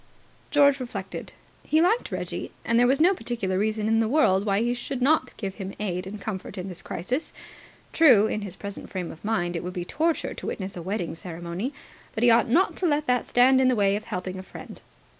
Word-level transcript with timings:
George 0.49 0.79
reflected. 0.79 1.33
He 1.63 1.79
liked 1.79 2.11
Reggie, 2.11 2.51
and 2.65 2.79
there 2.79 2.87
was 2.87 2.99
no 2.99 3.13
particular 3.13 3.59
reason 3.59 3.87
in 3.87 3.99
the 3.99 4.07
world 4.09 4.47
why 4.47 4.61
he 4.61 4.73
should 4.73 4.99
not 4.99 5.37
give 5.37 5.53
him 5.61 5.75
aid 5.79 6.07
and 6.07 6.19
comfort 6.19 6.57
in 6.57 6.69
this 6.69 6.81
crisis. 6.81 7.33
True, 7.93 8.25
in 8.25 8.41
his 8.41 8.55
present 8.55 8.89
frame 8.89 9.11
of 9.11 9.23
mind, 9.23 9.55
it 9.55 9.63
would 9.63 9.73
be 9.73 9.85
torture 9.85 10.33
to 10.33 10.47
witness 10.47 10.75
a 10.75 10.81
wedding 10.81 11.13
ceremony; 11.13 11.71
but 12.15 12.23
he 12.23 12.31
ought 12.31 12.49
not 12.49 12.75
to 12.77 12.87
let 12.87 13.05
that 13.05 13.27
stand 13.27 13.61
in 13.61 13.67
the 13.67 13.75
way 13.75 13.95
of 13.95 14.05
helping 14.05 14.39
a 14.39 14.41
friend. 14.41 14.81